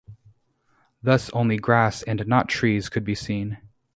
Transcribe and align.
Thus, 1.03 1.29
only 1.29 1.57
grass 1.57 2.01
and 2.01 2.25
not 2.25 2.49
trees 2.49 2.89
could 2.89 3.03
be 3.03 3.13
seen. 3.13 3.59